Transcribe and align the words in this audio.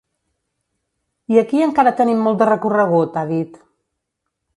I 1.35 1.37
aquí 1.41 1.61
encara 1.65 1.93
tenim 1.99 2.23
molt 2.29 2.39
de 2.43 2.47
recorregut, 2.51 3.21
ha 3.23 3.27
dit. 3.33 3.61